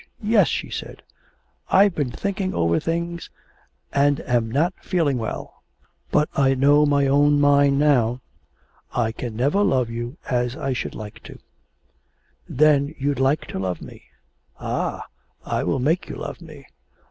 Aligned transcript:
Yes,' 0.23 0.47
she 0.47 0.71
said, 0.71 1.03
'I've 1.69 1.93
been 1.93 2.09
thinking 2.09 2.55
over 2.55 2.79
things 2.79 3.29
and 3.93 4.19
am 4.21 4.49
not 4.49 4.73
feeling 4.81 5.19
well. 5.19 5.61
But 6.09 6.27
I 6.33 6.55
know 6.55 6.87
my 6.87 7.05
own 7.05 7.39
mind 7.39 7.77
now. 7.77 8.19
I 8.91 9.11
can 9.11 9.35
never 9.35 9.63
love 9.63 9.91
you 9.91 10.17
as 10.27 10.55
I 10.55 10.73
should 10.73 10.95
like 10.95 11.21
to.' 11.21 11.37
'Then 12.49 12.95
you'd 12.97 13.19
like 13.19 13.45
to 13.49 13.59
love 13.59 13.79
me. 13.79 14.05
Ah, 14.59 15.03
I 15.45 15.63
will 15.63 15.77
make 15.77 16.09
you 16.09 16.15
love 16.15 16.41
me.. 16.41 16.65